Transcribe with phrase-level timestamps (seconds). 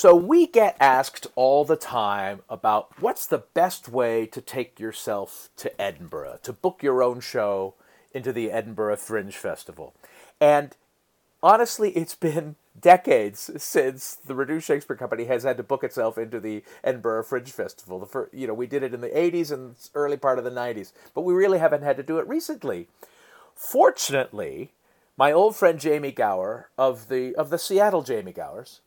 [0.00, 5.50] So we get asked all the time about what's the best way to take yourself
[5.56, 7.74] to Edinburgh, to book your own show
[8.12, 9.94] into the Edinburgh Fringe Festival.
[10.40, 10.76] And
[11.42, 16.38] honestly, it's been decades since the Reduced Shakespeare Company has had to book itself into
[16.38, 17.98] the Edinburgh Fringe Festival.
[17.98, 20.50] The first, you know, we did it in the 80s and early part of the
[20.52, 22.86] 90s, but we really haven't had to do it recently.
[23.52, 24.70] Fortunately,
[25.16, 28.78] my old friend Jamie Gower of the of the Seattle Jamie Gowers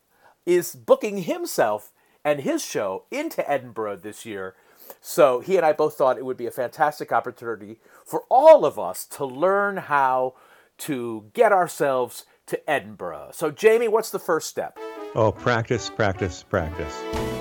[0.46, 1.92] is booking himself
[2.24, 4.56] and his show into Edinburgh this year.
[5.00, 8.78] So he and I both thought it would be a fantastic opportunity for all of
[8.78, 10.36] us to learn how
[10.79, 13.29] to get ourselves to Edinburgh.
[13.34, 14.78] So, Jamie, what's the first step?
[15.15, 17.40] Oh, practice, practice, practice.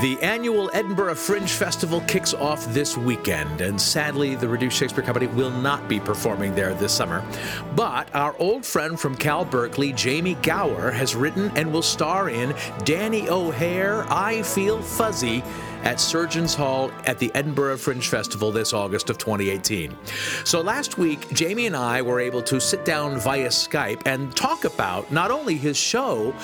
[0.00, 5.28] The annual Edinburgh Fringe Festival kicks off this weekend, and sadly, the Reduced Shakespeare Company
[5.28, 7.24] will not be performing there this summer.
[7.76, 12.54] But our old friend from Cal Berkeley, Jamie Gower, has written and will star in
[12.84, 15.42] Denny O'Hare, I Feel Fuzzy
[15.84, 19.96] at Surgeons Hall at the Edinburgh Fringe Festival this August of 2018.
[20.44, 24.64] So last week, Jamie and I were able to sit down via Skype and talk
[24.64, 26.34] about not only his show,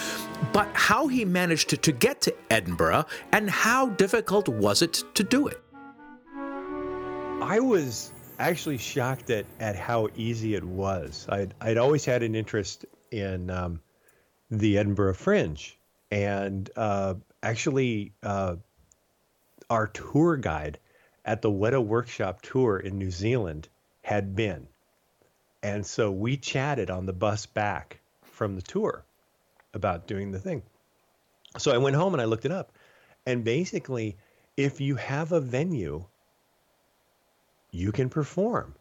[0.52, 5.48] but how he managed to, get to Edinburgh and how difficult was it to do
[5.48, 5.60] it.
[7.42, 11.26] I was actually shocked at, at how easy it was.
[11.28, 13.80] I'd, I'd always had an interest in um,
[14.50, 15.78] the Edinburgh Fringe.
[16.10, 18.56] And uh, actually, uh,
[19.70, 20.78] our tour guide
[21.24, 23.68] at the Weta Workshop tour in New Zealand
[24.02, 24.66] had been.
[25.62, 29.04] And so we chatted on the bus back from the tour
[29.72, 30.62] about doing the thing.
[31.58, 32.72] So I went home and I looked it up.
[33.26, 34.16] And basically,
[34.56, 36.04] if you have a venue,
[37.70, 38.74] you can perform.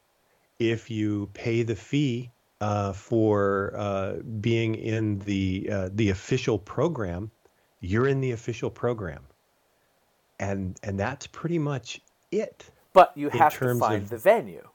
[0.57, 7.31] If you pay the fee uh, for uh, being in the uh, the official program,
[7.79, 9.23] you're in the official program
[10.39, 12.01] and and that's pretty much
[12.31, 12.65] it.
[12.93, 14.67] But you have to find of, the venue.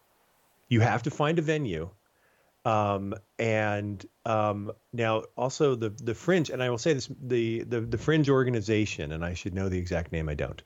[0.69, 1.91] You have to find a venue.
[2.65, 7.81] Um, and um, now also the the fringe, and I will say this: the, the
[7.81, 10.29] the fringe organization, and I should know the exact name.
[10.29, 10.63] I don't.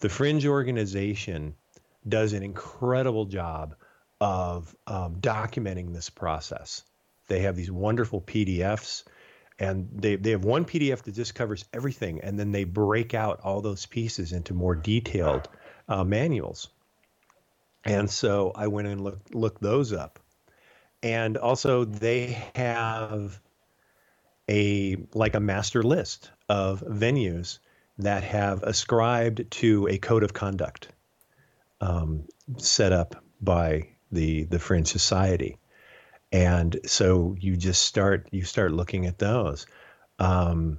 [0.00, 1.54] The fringe organization
[2.08, 3.74] does an incredible job
[4.20, 6.82] of um, documenting this process.
[7.28, 9.04] They have these wonderful PDFs
[9.58, 13.40] and they, they have one PDF that just covers everything, and then they break out
[13.42, 15.48] all those pieces into more detailed
[15.88, 16.68] uh, manuals.
[17.84, 20.20] And so I went and looked looked those up,
[21.02, 23.40] and also they have
[24.48, 27.58] a like a master list of venues
[27.98, 30.88] that have ascribed to a code of conduct
[31.80, 32.24] um,
[32.58, 35.56] set up by the the Fringe Society
[36.32, 39.66] and so you just start you start looking at those.
[40.18, 40.78] Um,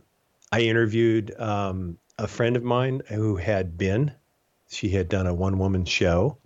[0.52, 4.12] I interviewed um, a friend of mine who had been.
[4.70, 6.40] She had done a one woman show,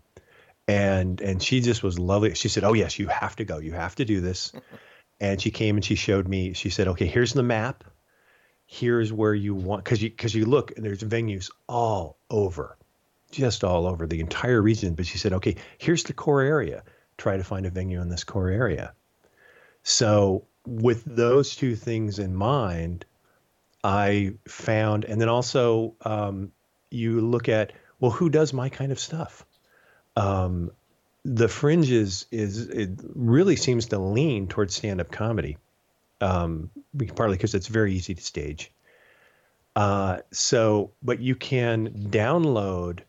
[0.67, 2.35] and and she just was lovely.
[2.35, 3.59] She said, "Oh yes, you have to go.
[3.59, 4.51] You have to do this."
[5.19, 6.53] and she came and she showed me.
[6.53, 7.85] She said, "Okay, here's the map.
[8.65, 12.77] Here's where you want because you because you look and there's venues all over,
[13.31, 16.83] just all over the entire region." But she said, "Okay, here's the core area."
[17.17, 18.93] Try to find a venue in this core area.
[19.83, 23.05] So, with those two things in mind,
[23.83, 26.51] I found, and then also um,
[26.89, 29.45] you look at, well, who does my kind of stuff?
[30.15, 30.71] Um,
[31.23, 35.57] the fringes is it really seems to lean towards stand-up comedy,
[36.21, 36.69] um,
[37.15, 38.71] partly because it's very easy to stage.
[39.75, 43.01] Uh, so, but you can download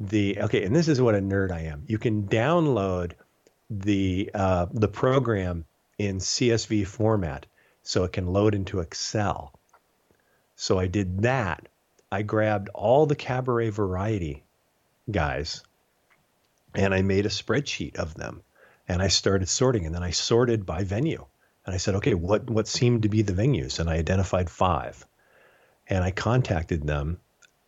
[0.00, 1.84] the okay, and this is what a nerd I am.
[1.86, 3.12] You can download
[3.70, 5.64] the uh, the program
[5.96, 7.46] in CSV format
[7.82, 9.52] so it can load into Excel.
[10.56, 11.68] So I did that.
[12.12, 14.42] I grabbed all the cabaret variety
[15.10, 15.62] guys
[16.74, 18.42] and I made a spreadsheet of them
[18.88, 21.24] and I started sorting and then I sorted by venue.
[21.64, 23.78] And I said, okay, what what seemed to be the venues?
[23.78, 25.06] And I identified five.
[25.86, 27.20] And I contacted them.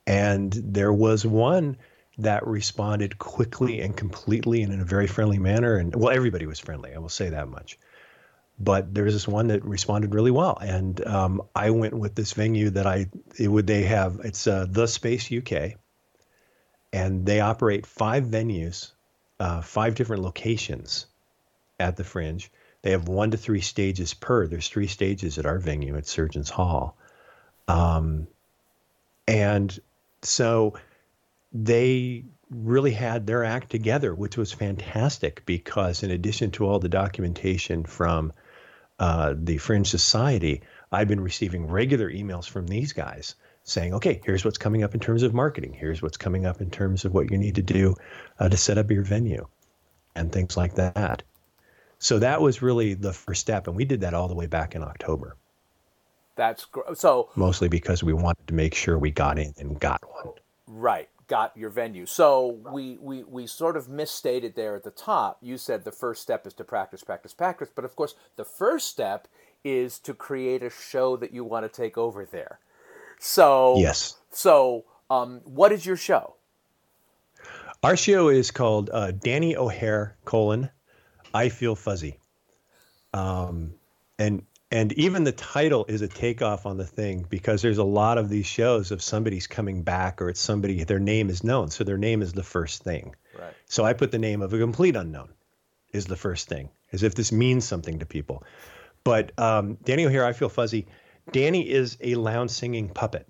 [0.07, 1.77] And there was one
[2.23, 5.77] that responded quickly and completely and in a very friendly manner.
[5.77, 7.79] And well, everybody was friendly, I will say that much.
[8.59, 12.33] But there was this one that responded really well, and um, I went with this
[12.33, 13.07] venue that I
[13.39, 15.73] it would they have it's uh, the Space UK,
[16.93, 18.93] and they operate five venues,
[19.41, 21.07] uh, five different locations
[21.81, 22.53] at the Fringe.
[22.83, 24.47] They have one to three stages per.
[24.47, 26.97] There's three stages at our venue at Surgeons Hall,
[27.67, 28.29] um,
[29.27, 29.77] and
[30.21, 30.75] so
[31.53, 36.89] they really had their act together, which was fantastic because in addition to all the
[36.89, 38.33] documentation from
[38.99, 43.35] uh, the Fringe Society, I've been receiving regular emails from these guys
[43.65, 45.73] saying, okay, here's what's coming up in terms of marketing.
[45.73, 47.95] Here's what's coming up in terms of what you need to do
[48.39, 49.47] uh, to set up your venue
[50.15, 51.23] and things like that.
[51.99, 53.69] So that was really the first step.
[53.69, 55.37] And we did that all the way back in October.
[56.35, 60.03] That's gr- so mostly because we wanted to make sure we got in and got
[60.13, 60.35] one.
[60.67, 62.05] Right, got your venue.
[62.05, 65.39] So we, we, we sort of misstated there at the top.
[65.41, 67.71] You said the first step is to practice, practice, practice.
[67.75, 69.29] But of course, the first step
[69.65, 72.59] is to create a show that you want to take over there.
[73.19, 74.17] So yes.
[74.31, 76.35] So um, what is your show?
[77.83, 80.69] Our show is called uh, Denny O'Hare colon
[81.33, 82.19] I Feel Fuzzy.
[83.15, 83.73] Um,
[84.19, 88.17] and and even the title is a takeoff on the thing because there's a lot
[88.17, 91.69] of these shows of somebody's coming back or it's somebody their name is known.
[91.71, 93.15] So their name is the first thing.
[93.39, 93.53] Right.
[93.67, 95.29] So i put the name of a complete unknown
[95.93, 98.45] is the first thing as if this means something to people.
[99.05, 100.87] But um, denny i feel fuzzy.
[101.31, 103.29] Denny is a lounge singing puppet.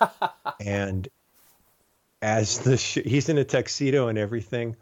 [0.60, 1.08] And
[2.20, 4.76] as the sh- he's in a tuxedo and everything.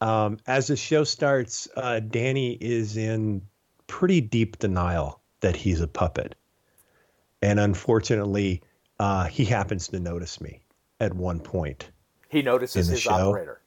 [0.00, 3.42] Um, as the show starts uh, denny is in
[3.86, 6.34] pretty deep denial that he's a puppet.
[7.40, 8.62] And unfortunately,
[8.98, 10.60] uh, he happens to notice me
[11.00, 11.90] at one point.
[12.28, 13.10] He notices his show.
[13.10, 13.60] operator.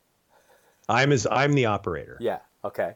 [0.87, 1.27] I'm his.
[1.29, 2.17] I'm the operator.
[2.19, 2.39] Yeah.
[2.63, 2.93] Okay.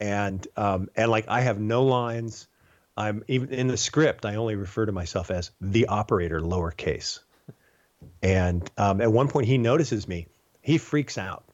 [0.00, 2.48] And um, and like I have no lines.
[2.96, 4.24] I'm even in the script.
[4.24, 7.20] I only refer to myself as the operator, lowercase.
[8.22, 10.26] And um, at one point, he notices me.
[10.62, 11.44] He freaks out.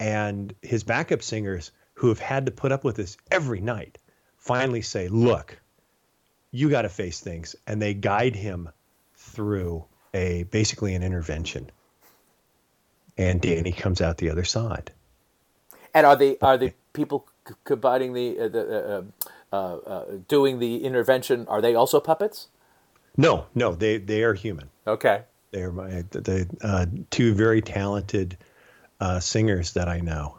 [0.00, 1.72] And his backup singers
[2.04, 3.96] who have had to put up with this every night
[4.36, 5.58] finally say, look,
[6.50, 7.56] you got to face things.
[7.66, 8.68] And they guide him
[9.14, 11.70] through a basically an intervention.
[13.16, 14.92] And Denny comes out the other side.
[15.94, 17.26] And are they are the people
[17.64, 19.06] combining the uh, the
[19.50, 21.46] uh, uh, uh, doing the intervention?
[21.48, 22.48] Are they also puppets?
[23.16, 24.68] No, no, they they are human.
[24.86, 25.22] Okay,
[25.52, 28.36] they are my the uh, two very talented
[29.00, 30.38] uh, singers that I know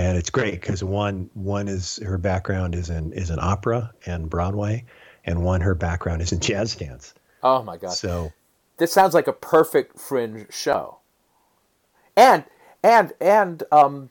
[0.00, 4.30] and it's great because one one is her background is in is in opera and
[4.30, 4.84] Broadway,
[5.24, 7.12] and one her background is in jazz dance.
[7.42, 7.92] Oh my god!
[7.92, 8.32] So
[8.78, 10.98] this sounds like a perfect fringe show.
[12.16, 12.44] And
[12.82, 14.08] and and um,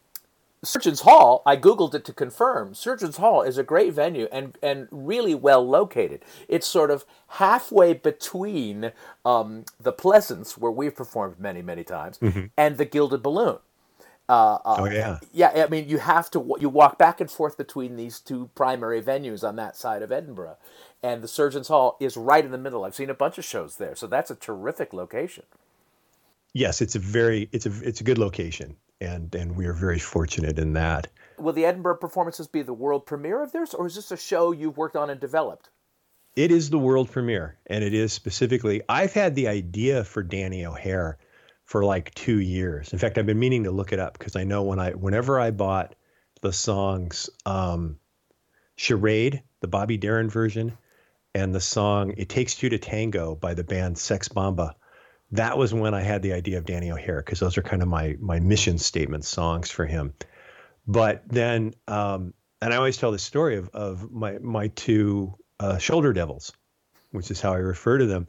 [0.63, 2.75] Surgeons Hall, I googled it to confirm.
[2.75, 6.23] Surgeons Hall is a great venue and and really well located.
[6.47, 8.91] It's sort of halfway between
[9.25, 12.45] um, the Pleasance, where we've performed many many times, mm-hmm.
[12.55, 13.57] and the Gilded Balloon.
[14.29, 15.65] Uh, uh, oh yeah, yeah.
[15.65, 19.45] I mean, you have to you walk back and forth between these two primary venues
[19.45, 20.57] on that side of Edinburgh,
[21.01, 22.85] and the Surgeons Hall is right in the middle.
[22.85, 25.45] I've seen a bunch of shows there, so that's a terrific location.
[26.53, 29.97] Yes, it's a very it's a it's a good location, and and we are very
[29.97, 31.07] fortunate in that.
[31.39, 34.51] Will the Edinburgh performances be the world premiere of theirs, or is this a show
[34.51, 35.69] you've worked on and developed?
[36.35, 38.83] It is the world premiere, and it is specifically.
[38.87, 41.17] I've had the idea for Denny O'Hare
[41.69, 42.93] for like two years.
[42.93, 45.39] In fact, I've been meaning to look it up because I know when I whenever
[45.39, 45.93] I bought
[46.41, 47.99] the songs um,
[48.75, 50.75] Charade, the Bobby Darin version,
[51.35, 54.75] and the song It Takes Two to Tango by the band Sex Bomba,
[55.33, 57.87] that was when I had the idea of Denny O'Hare because those are kind of
[57.87, 60.15] my my mission statement songs for him.
[60.87, 65.77] But then, um, and I always tell the story of of my my two uh,
[65.77, 66.51] shoulder devils,
[67.11, 68.25] which is how I refer to them.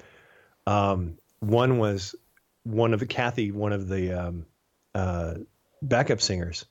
[0.66, 2.14] Um, one was
[2.64, 4.46] one of the Kathy, one of the um,
[4.94, 5.34] uh,
[5.82, 6.66] backup singers,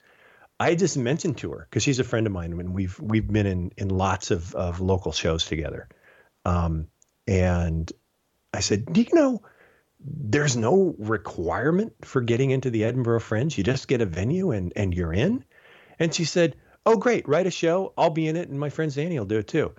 [0.59, 3.45] I just mentioned to her because she's a friend of mine, and we've we've been
[3.45, 5.87] in in lots of of local shows together.
[6.45, 6.87] Um,
[7.27, 7.91] and
[8.53, 9.41] I said, "Do you know?"
[10.01, 13.57] There's no requirement for getting into the Edinburgh Fringe.
[13.57, 15.43] You just get a venue and and you're in.
[15.97, 16.55] And she said,
[16.85, 17.27] "Oh, great!
[17.27, 17.93] Write a show.
[17.97, 19.73] I'll be in it, and my friend Danny will do it too."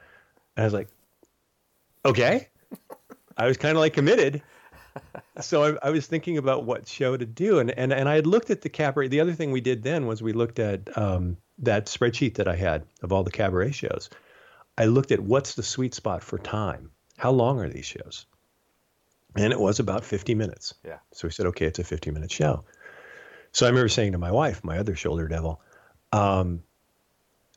[0.57, 0.89] And I was like,
[2.05, 2.49] "Okay."
[3.37, 4.43] I was kind of like committed,
[5.41, 8.27] so I, I, was thinking about what show to do, and and and I had
[8.27, 9.09] looked at the cabaret.
[9.09, 12.57] The other thing we did then was we looked at um, that spreadsheet that I
[12.57, 14.11] had of all the cabaret shows.
[14.77, 16.91] I looked at what's the sweet spot for time.
[17.17, 18.27] How long are these shows?
[19.37, 20.75] And it was about 50 minutes.
[20.85, 20.99] Yeah.
[21.13, 22.65] So we said, okay, it's a 50 minute show.
[23.53, 25.61] So I remember saying to my wife, my other shoulder devil,
[26.13, 26.63] um,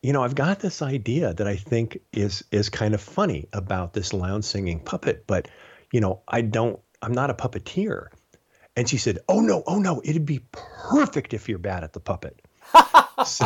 [0.02, 3.94] you know, I've got this idea that I think is is kind of funny about
[3.94, 5.48] this lounge singing puppet, but
[5.92, 8.08] you know, I don't I'm not a puppeteer.
[8.76, 12.00] And she said, "Oh no, oh no, it'd be perfect if you're bad at the
[12.00, 12.42] puppet."
[13.26, 13.46] so,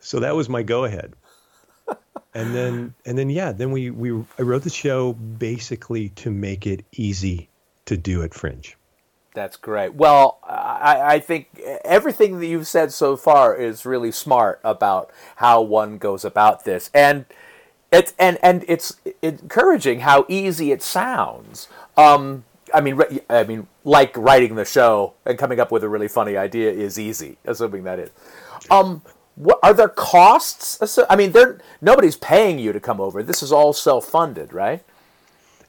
[0.00, 1.14] so that was my go ahead.
[2.34, 6.66] And then and then yeah, then we we I wrote the show basically to make
[6.66, 7.48] it easy
[7.84, 8.76] to do at Fringe.
[9.34, 9.94] That's great.
[9.94, 15.62] Well, I, I think everything that you've said so far is really smart about how
[15.62, 17.24] one goes about this, and
[17.92, 21.68] it's and and it's encouraging how easy it sounds.
[21.96, 22.44] Um,
[22.74, 26.36] I mean, I mean, like writing the show and coming up with a really funny
[26.36, 28.10] idea is easy, assuming that is.
[28.70, 29.02] Um,
[29.34, 30.98] what are there costs?
[31.08, 33.22] I mean, there nobody's paying you to come over.
[33.22, 34.82] This is all self-funded, right?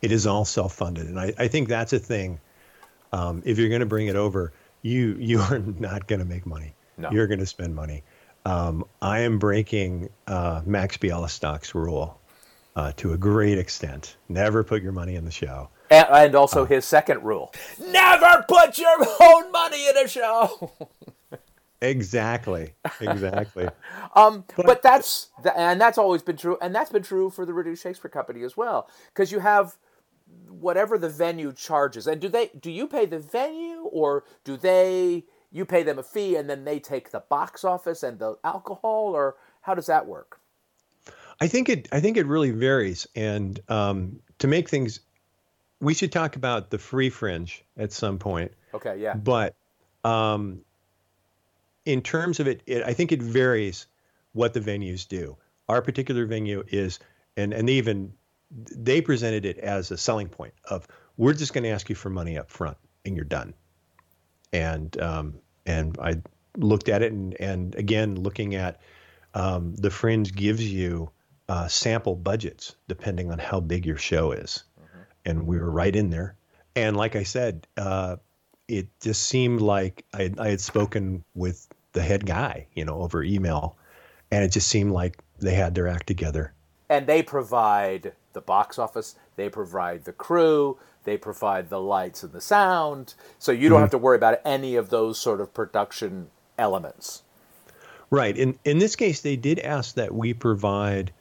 [0.01, 2.39] It is all self-funded, and I, I think that's a thing
[3.13, 4.51] um, if you're going to bring it over,
[4.82, 6.74] you you are not going to make money.
[6.98, 7.10] No.
[7.12, 8.03] You're going to spend money.
[8.46, 12.20] Um, I am breaking uh, Max Bialystock's rule
[12.76, 14.18] uh, to a great extent.
[14.28, 15.70] Never put your money in the show.
[15.90, 20.72] And, and also uh, his second rule: never put your own money in a show.
[21.82, 22.74] exactly.
[23.00, 23.70] Exactly.
[24.16, 27.54] um, but, but that's and that's always been true, and that's been true for the
[27.54, 29.78] Reduced Shakespeare Company as well, because you have
[30.50, 32.08] whatever the venue charges.
[32.08, 36.04] And do they do you pay the venue or do they you pay them a
[36.04, 40.06] fee and then they take the box office and the alcohol or how does that
[40.08, 40.40] work?
[41.40, 45.00] I think it I think it really varies and um, to make things
[45.80, 48.52] we should talk about the free fringe at some point.
[48.74, 49.16] Okay, yeah.
[49.16, 49.56] But
[50.04, 50.62] um,
[51.86, 53.88] in terms of it, it, I think it varies
[54.32, 55.38] what the venues do.
[55.70, 57.00] Our particular venue is,
[57.38, 58.14] and and even
[58.52, 62.10] they presented it as a selling point of we're just going to ask you for
[62.10, 63.54] money up front and you're done.
[64.54, 65.34] And um,
[65.66, 66.22] and I
[66.58, 68.80] looked at it and and again looking at
[69.34, 71.10] um, the fringe gives you
[71.50, 75.02] uh, sample budgets depending on how big your show is, mm-hmm.
[75.26, 76.36] and we were right in there.
[76.76, 78.18] And like I said, uh,
[78.68, 83.24] it just seemed like I, I had spoken with the head guy, you know, over
[83.24, 83.78] email,
[84.32, 86.54] and it just seemed like they had their act together.
[86.90, 92.32] And they provide the box office, they provide the crew, they provide the lights and
[92.32, 93.14] the sound.
[93.40, 93.84] So you don't mm-hmm.
[93.84, 97.24] have to worry about any of those sort of production elements.
[98.10, 98.38] Right.
[98.38, 101.12] In in this case, they did ask that we provide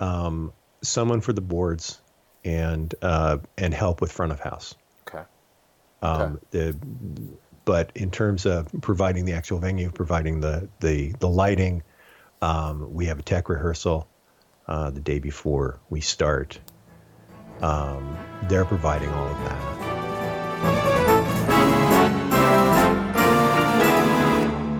[0.00, 0.52] um,
[0.82, 2.00] someone for the boards
[2.44, 4.74] and uh, and help with front of house.
[5.06, 5.24] Okay.
[6.02, 6.38] Um, okay.
[6.50, 6.76] The,
[7.64, 11.82] but in terms of providing the actual venue, providing the the the lighting,
[12.40, 14.08] um, we have a tech rehearsal
[14.66, 16.58] uh, the day before we start.
[17.62, 18.16] Um,
[18.48, 19.78] they're providing all of that.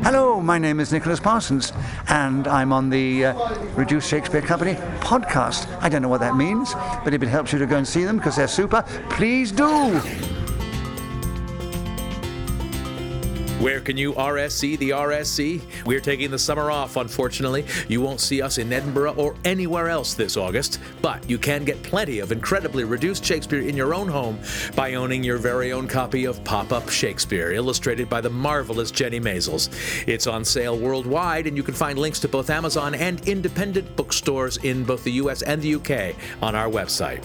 [0.04, 1.73] Hello, my name is Nicholas Parsons,
[2.08, 5.68] and I'm on the uh, Reduced Shakespeare Company podcast.
[5.82, 6.73] I don't know what that means,
[7.04, 10.38] but if it helps you to go and see them because they're super, please do.
[13.61, 15.61] Where can you RSC the RSC?
[15.85, 17.67] We're taking the summer off, unfortunately.
[17.88, 21.83] You won't see us in Edinburgh or anywhere else this August, but you can get
[21.83, 24.38] plenty of incredibly reduced Shakespeare in your own home
[24.77, 29.19] by owning your very own copy of Pop Up Shakespeare, illustrated by the marvelous Jennie
[29.19, 29.71] Maizels.
[30.07, 34.59] It's on sale worldwide, and you can find links to both Amazon and independent bookstores
[34.59, 37.25] in both the US and the UK on our website.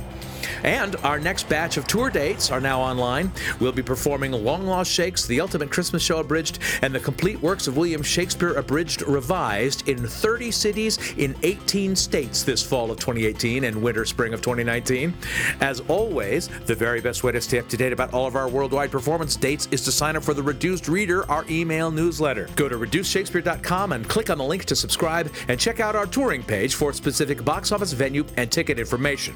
[0.64, 3.32] And our next batch of tour dates are now online.
[3.60, 7.68] We'll be performing Long Lost Shakes, The Ultimate Christmas Show Abridged, and the complete works
[7.68, 13.64] of William Shakespeare Abridged Revised in 30 cities in 18 states this fall of 2018
[13.64, 15.14] and winter spring of 2019.
[15.62, 18.50] As always, the very best way to stay up to date about all of our
[18.50, 22.50] worldwide performance dates is to sign up for the Reduced Reader, our email newsletter.
[22.56, 26.44] Go to reducedshakespeare.com and click on the link to subscribe and check out our touring
[26.44, 29.36] page for specific box office venue and ticket information.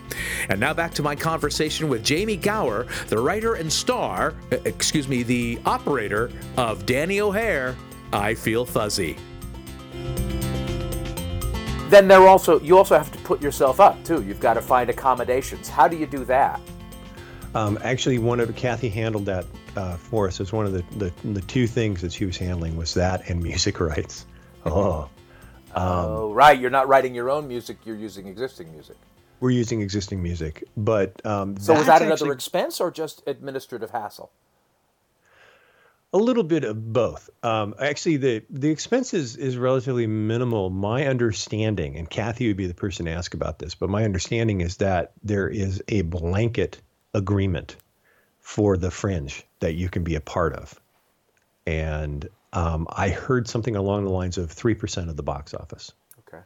[0.50, 5.08] And now back to my conversation with Jamie Gower, the writer and star, uh, excuse
[5.08, 7.76] me, the operator of Denny O'Hare,
[8.12, 9.16] I Feel Fuzzy.
[11.90, 14.24] Then there also you also have to put yourself up too.
[14.24, 15.70] You've got to find accommodations.
[15.70, 16.60] How do you do that?
[17.54, 20.42] Um, actually, one of Kathy handled that uh, for us.
[20.42, 23.42] As one of the, the, the two things that she was handling was that and
[23.42, 24.26] music rights.
[24.66, 25.10] Oh,
[25.76, 26.60] um, oh, right.
[26.60, 27.78] You're not writing your own music.
[27.86, 28.98] You're using existing music
[29.40, 30.64] we're using existing music.
[30.76, 34.32] But um, so was that another actually, expense or just administrative hassle?
[36.14, 37.30] A little bit of both.
[37.44, 40.70] Um, actually, the the expense is, is relatively minimal.
[40.70, 44.62] My understanding, and Kathy would be the person to ask about this, but my understanding
[44.62, 46.82] is that there is a blanket
[47.14, 47.76] agreement
[48.40, 50.80] for the fringe that you can be a part of,
[51.66, 55.92] and um, I heard something along the lines of three percent of the box office.
[56.20, 56.42] Okay.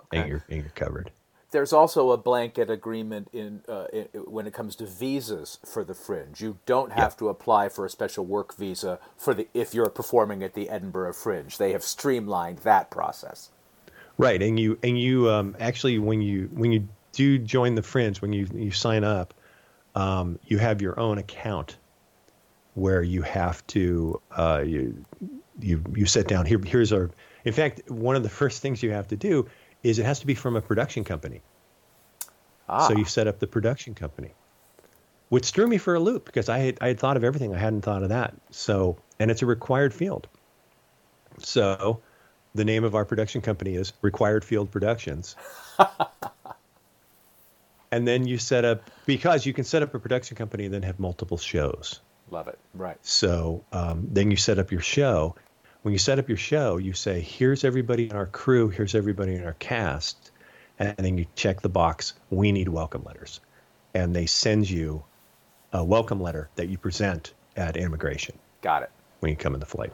[0.00, 0.20] Okay.
[0.20, 1.10] And you're, and you're covered
[1.52, 5.94] there's also a blanket agreement in, uh, in, when it comes to visas for the
[5.94, 6.40] Fringe.
[6.40, 10.42] You don't have to apply for a special work visa for the if you're performing
[10.42, 11.56] at the Edinburgh Fringe.
[11.56, 13.50] They have streamlined that process.
[14.18, 18.20] Right, and you and you um, actually when you when you do join the Fringe,
[18.20, 19.34] when you you sign up,
[19.94, 21.76] um, you have your own account
[22.74, 25.04] where you have to uh, you
[25.60, 26.60] you you sit down here.
[26.64, 27.10] Here's our.
[27.44, 29.48] In fact, one of the first things you have to do
[29.82, 31.42] is it has to be from a production company.
[32.68, 32.88] Ah.
[32.88, 34.32] So you set up the production company,
[35.28, 37.54] which threw me for a loop because I had I had thought of everything.
[37.54, 38.34] I hadn't thought of that.
[38.50, 40.28] So and it's a required field.
[41.38, 42.00] So
[42.54, 45.36] the name of our production company is Required Field Productions.
[47.90, 50.82] and then you set up because you can set up a production company and then
[50.82, 52.00] have multiple shows.
[52.30, 52.58] Love it.
[52.74, 52.98] Right.
[53.02, 55.34] So um, then you set up your show.
[55.82, 58.68] When you set up your show, you say, "Here's everybody in our crew.
[58.68, 60.30] Here's everybody in our cast,"
[60.78, 62.14] and then you check the box.
[62.30, 63.40] We need welcome letters,
[63.92, 65.02] and they send you
[65.72, 68.90] a welcome letter that you present at immigration Got it.
[69.20, 69.92] when you come in the flight.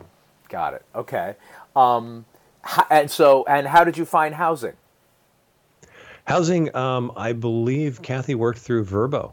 [0.50, 0.83] Got it.
[0.95, 1.37] Okay.
[1.75, 2.26] Um,
[2.90, 4.75] and so, and how did you find housing?
[6.26, 9.33] Housing, um, I believe Kathy worked through Vrbo.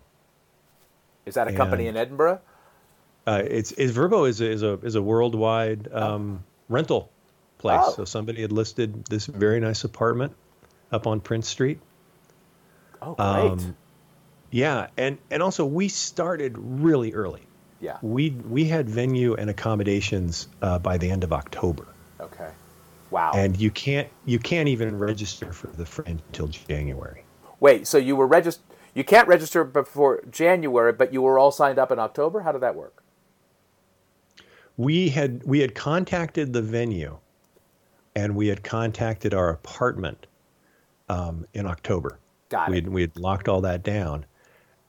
[1.25, 2.39] Is that a company in Edinburgh?
[3.27, 7.09] Uh, it's, it's Vrbo is a, is a is a worldwide um, rental
[7.57, 7.81] place.
[7.83, 7.93] Oh.
[7.93, 10.33] So somebody had listed this very nice apartment
[10.91, 11.79] up on Prince Street.
[13.01, 13.25] Oh, great.
[13.51, 13.75] Um,
[14.51, 17.41] Yeah, and and also we started really early.
[17.81, 17.97] yeah.
[18.01, 21.87] We we had venue and accommodations uh, by the end of October,
[22.19, 22.49] Okay.
[23.11, 23.31] Wow.
[23.35, 27.23] and you can't you can't even register for the fringe until January.
[27.59, 28.63] Wait, so you were registered?
[28.93, 32.41] You can't register before January, but you were all signed up in October.
[32.41, 33.01] How did that work?
[34.77, 37.17] We had we had contacted the venue
[38.15, 40.27] and we had contacted our apartment
[41.09, 42.19] um, in October.
[42.49, 42.83] Got we it.
[42.85, 44.25] had, we had locked all that down,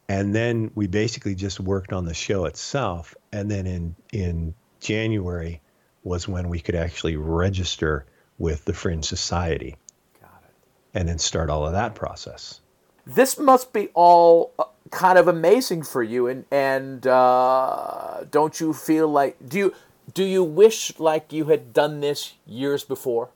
[0.09, 3.15] and then we basically just worked on the show itself.
[3.33, 5.61] And then in in January
[6.05, 8.07] was when we could actually register
[8.39, 9.77] with the Fringe Society,
[10.21, 10.99] Got it.
[10.99, 12.61] and then start all of that process.
[13.07, 18.73] This must be all uh, kind of amazing for you, and and uh, don't you
[18.73, 19.75] feel like do you
[20.15, 23.31] do you wish like you had done this years before?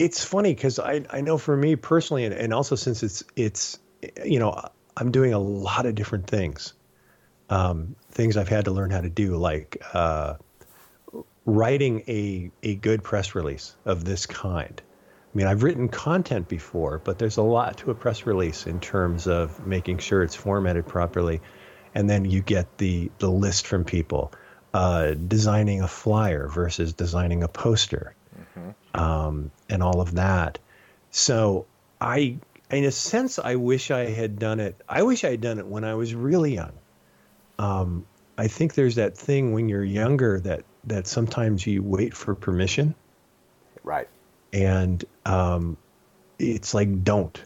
[0.00, 3.78] it's funny because I, I know for me personally and, and also since it's it's
[4.24, 4.58] you know
[4.96, 6.72] i'm doing a lot of different things
[7.50, 10.34] um, things i've had to learn how to do like uh,
[11.44, 14.80] writing a, a good press release of this kind
[15.32, 18.80] i mean i've written content before but there's a lot to a press release in
[18.80, 21.40] terms of making sure it's formatted properly
[21.94, 24.32] and then you get the the list from people
[24.72, 28.14] uh, designing a flyer versus designing a poster
[28.94, 30.58] um, and all of that.
[31.10, 31.66] So
[32.00, 32.36] I,
[32.70, 34.80] in a sense, I wish I had done it.
[34.88, 36.72] I wish I had done it when I was really young.
[37.58, 38.06] Um,
[38.38, 42.94] I think there's that thing when you're younger that that sometimes you wait for permission,
[43.82, 44.08] Right.
[44.52, 45.76] and um,
[46.38, 47.40] it's like don't.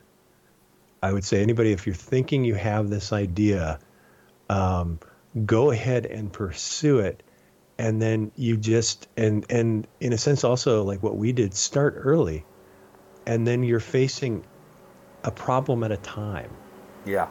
[1.02, 3.78] I would say anybody if you're thinking you have this idea,
[4.48, 4.98] um,
[5.44, 7.22] go ahead and pursue it
[7.78, 11.94] and then you just and and in a sense also like what we did start
[11.98, 12.44] early
[13.26, 14.44] and then you're facing
[15.24, 16.50] a problem at a time
[17.04, 17.26] Yeah.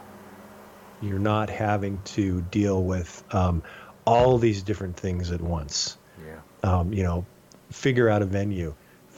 [1.00, 3.62] you're not having to deal with um,
[4.04, 6.40] all these different things at once Yeah.
[6.70, 7.24] um, you know
[7.70, 8.74] figure out a venue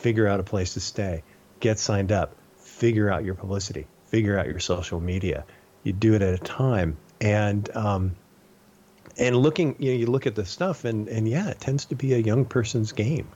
[0.07, 1.25] figure out a place to stay.
[1.59, 2.37] Get signed up.
[2.59, 3.89] Figure out your publicity.
[4.05, 5.45] Figure out your social media.
[5.83, 6.97] You do it at a time.
[7.21, 8.15] And um,
[9.19, 11.97] and looking you know you look at the stuff and and yeah it tends to
[11.97, 13.27] be a young person's game.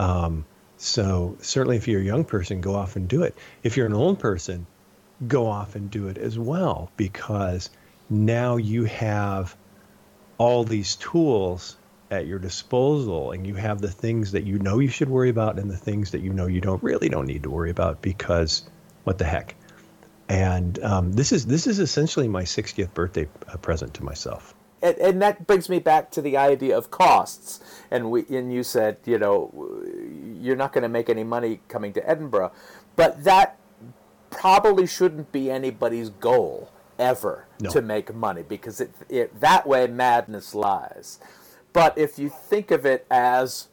[0.00, 0.44] Um,
[0.76, 3.36] so certainly if you're a young person go off and do it.
[3.62, 4.66] If you're an old person
[5.28, 7.70] go off and do it as well because
[8.10, 9.56] now you have
[10.36, 11.76] all these tools
[12.10, 15.58] at your disposal and you have the things that you know you should worry about
[15.58, 18.62] and the things that you know you don't really don't need to worry about because
[19.04, 19.54] what the heck
[20.28, 24.96] and um, this is this is essentially my 60th birthday uh, present to myself and,
[24.98, 27.60] and that brings me back to the idea of costs.
[27.90, 29.50] And we and you said, you know,
[30.40, 32.52] you're not going to make any money coming to Edinburgh,
[32.94, 33.58] but that
[34.30, 37.70] probably shouldn't be anybody's goal ever No.
[37.70, 41.18] to make money because it, it that way madness lies.
[41.76, 43.68] But if you think of it as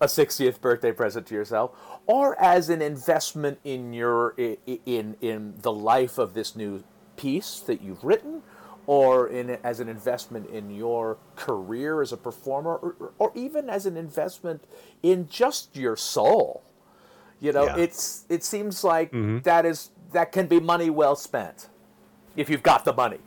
[0.00, 1.70] a 60th birthday present to yourself
[2.06, 6.82] or as an investment in your in in the life of this new
[7.16, 8.42] piece that you've written
[8.86, 13.84] or in as an investment in your career as a performer or, or even as
[13.84, 14.64] an investment
[15.02, 16.62] in just your soul
[17.38, 17.76] you know Yeah.
[17.76, 19.40] it's it seems like mm-hmm.
[19.40, 21.68] that is that can be money well spent
[22.36, 23.18] if you've got the money.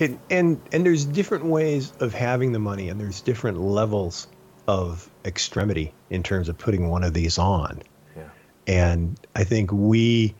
[0.00, 4.28] And, and and there's different ways of having the money, and there's different levels
[4.68, 7.82] of extremity in terms of putting one of these on.
[8.16, 8.28] Yeah.
[8.66, 10.34] And I think we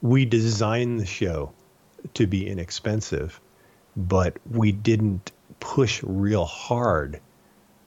[0.00, 1.52] we designed the show
[2.14, 3.40] to be inexpensive,
[3.96, 7.20] but we didn't push real hard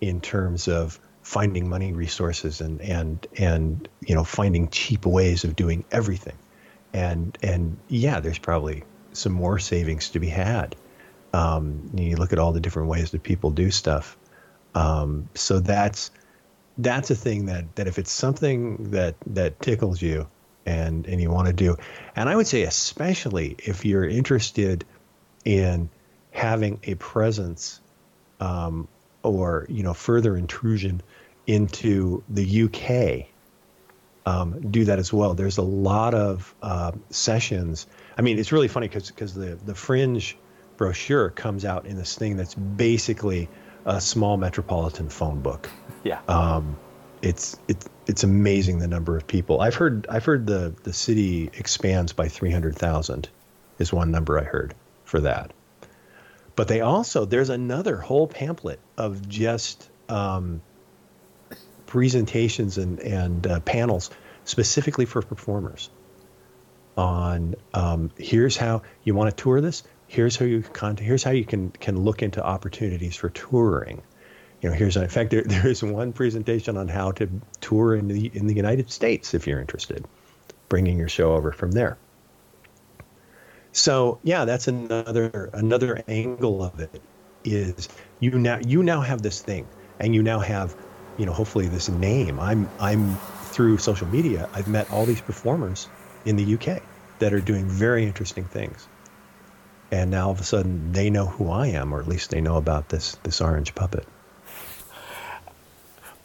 [0.02, 5.56] in terms of finding money resources and and and you know finding cheap ways of
[5.56, 6.38] doing everything
[6.94, 10.76] and and yeah there's probably some more savings to be had
[11.36, 14.18] um, you look at all the different ways that people do stuff
[14.74, 16.12] um, so that's
[16.78, 20.28] that's a thing that that if it's something that that tickles you
[20.66, 21.76] and and you want to do
[22.16, 24.86] and i would say especially if you're interested
[25.44, 25.90] in
[26.32, 27.80] having a presence
[28.40, 28.88] um,
[29.24, 31.02] or you know further intrusion
[31.48, 33.28] into the UK
[34.26, 35.36] um, do that as well.
[35.36, 37.86] There's a lot of uh, sessions.
[38.18, 40.36] I mean, it's really funny because because the the Fringe
[40.78, 43.50] brochure comes out in this thing that's basically
[43.86, 45.70] a small metropolitan phone book.
[46.04, 46.20] Yeah.
[46.28, 46.78] Um,
[47.22, 49.62] it's it's it's amazing the number of people.
[49.62, 53.30] I've heard I've heard the the city expands by three hundred thousand,
[53.80, 55.52] is one number I heard for that.
[56.56, 60.62] But they also there's another whole pamphlet of just um,
[61.86, 64.10] presentations and and uh, panels
[64.44, 65.90] specifically for performers.
[66.98, 69.84] On um, here's how you want to tour this.
[70.08, 74.02] Here's how you can here's how you can can look into opportunities for touring.
[74.62, 77.30] You know, here's in fact there, there's one presentation on how to
[77.62, 80.06] tour in the in the United States if you're interested,
[80.70, 81.98] bringing your show over from there.
[83.72, 87.02] So yeah, that's another another angle of it
[87.44, 87.90] is
[88.20, 89.68] you now you now have this thing
[90.00, 90.76] and you now have
[91.18, 92.40] you know hopefully this name.
[92.40, 93.16] I'm I'm
[93.56, 95.88] through social media I've met all these performers
[96.26, 96.82] in the UK
[97.20, 98.88] that are doing very interesting things.
[99.92, 102.42] And now all of a sudden they know who I am or at least they
[102.42, 104.06] know about this this orange puppet.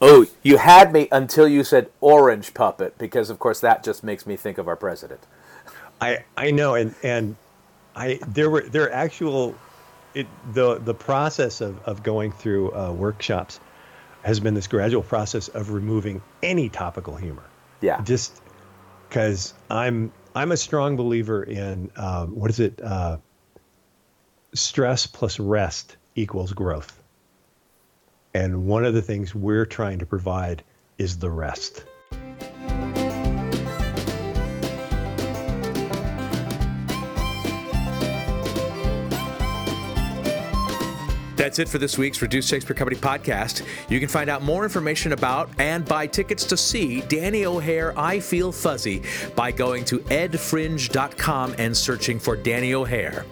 [0.01, 4.27] Oh, you had me until you said orange puppet because of course that just makes
[4.27, 5.21] me think of our president.
[6.01, 7.37] I I know, and and
[7.95, 9.55] I there were there are actual
[10.15, 13.61] it the the process of of going through uh, workshops
[14.23, 17.45] has been this gradual process of removing any topical humor.
[17.81, 18.01] Yeah.
[18.03, 18.43] Just
[19.09, 22.81] because I'm I'm a strong believer in um, what is it?
[22.83, 23.19] Uh,
[24.55, 27.03] stress plus rest equals growth.
[28.35, 30.63] And one of the things we're trying to provide
[30.99, 31.85] is the rest.
[41.41, 43.67] That's it for this week's Reduced Shakespeare Company podcast.
[43.89, 48.21] You can find out more information about and buy tickets to see Denny O'Hare I
[48.21, 49.03] Feel Fuzzy
[49.35, 53.25] by going to edfringe.com and searching for Denny O'Hare.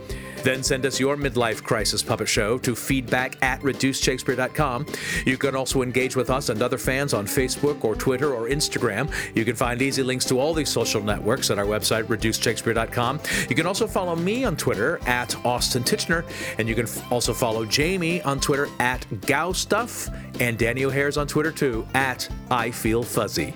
[0.42, 4.86] Then send us your midlife crisis puppet show to feedback at reducedshakespeare.com.
[5.26, 9.12] You can also engage with us and other fans on Facebook or Twitter or Instagram.
[9.34, 13.20] You can find easy links to all these social networks at our website, reducedshakespeare.com.
[13.48, 16.24] You can also follow me on Twitter at Austin Tichenor,
[16.58, 21.50] and you can also follow Jamie on Twitter at GowStuff, and Denny O'Hare's on Twitter
[21.50, 23.54] too at I Feel Fuzzy.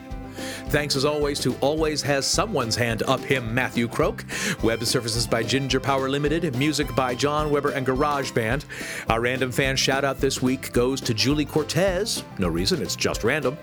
[0.69, 4.25] Thanks as always to Always Has Someone's Hand Up Him, Matthew Croke.
[4.63, 6.57] Web services by Ginger Power Limited.
[6.57, 8.65] Music by John Weber and Garage Band.
[9.09, 12.25] Our random fan shout out this week goes to Julie Cortez.
[12.39, 13.57] No reason, it's just random.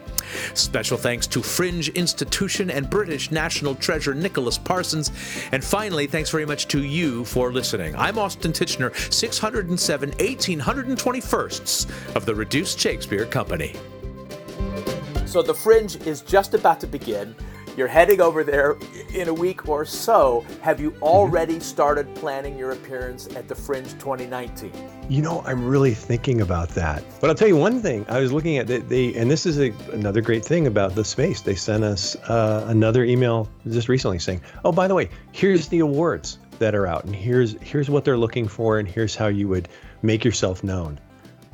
[0.54, 5.12] Special thanks to Fringe Institution and British National Treasure Nicholas Parsons.
[5.52, 7.96] And finally, thanks very much to you for listening.
[7.96, 13.76] I'm Austin Tichenor, 607 1821sts of the Reduced Shakespeare Company.
[15.30, 17.36] So the Fringe is just about to begin.
[17.78, 18.78] You're heading over there
[19.14, 20.44] in a week or so.
[20.62, 24.72] Have you already started planning your appearance at the Fringe 2019?
[25.08, 27.04] You know, I'm really thinking about that.
[27.22, 28.08] But I'll tell you one thing.
[28.10, 31.06] I was looking at they, they and this is a, another great thing about the
[31.06, 31.42] space.
[31.42, 35.78] They sent us uh, another email just recently saying, "Oh, by the way, here's the
[35.78, 39.48] awards that are out, and here's here's what they're looking for, and here's how you
[39.48, 39.70] would
[40.02, 41.00] make yourself known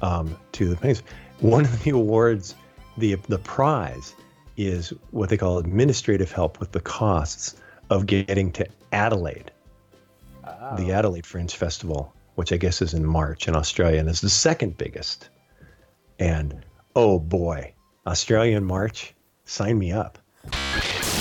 [0.01, 1.03] um, to the fans."
[1.41, 2.55] One of the awards
[2.97, 4.15] the the prize
[4.57, 7.55] is what they call administrative help with the costs
[7.89, 9.51] of getting to Adelaide,
[10.43, 10.75] oh.
[10.77, 14.29] the Adelaide Fringe Festival, which I guess is in March in Australia and is the
[14.29, 15.29] second biggest.
[16.19, 16.63] And
[16.95, 17.73] oh boy,
[18.07, 20.17] Australian March, sign me up.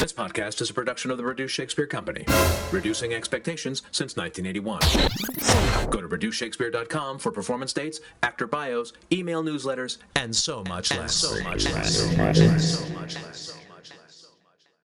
[0.04, 2.26] This podcast is a production of the Reduced Shakespeare Company,
[2.70, 5.88] reducing expectations since 1981.
[5.88, 11.14] Go to reducedshakespeare.com for performance dates, actor bios, email newsletters, and so much less.
[11.14, 11.96] So much less.
[11.96, 12.78] So much less.
[12.78, 13.63] So much less.